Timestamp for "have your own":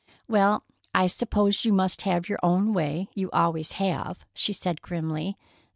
2.01-2.73